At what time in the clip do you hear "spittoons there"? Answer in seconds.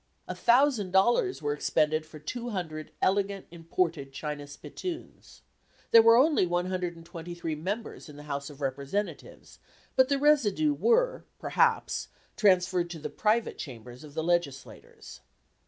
4.47-6.01